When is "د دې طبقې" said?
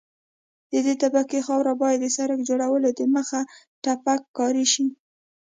0.71-1.39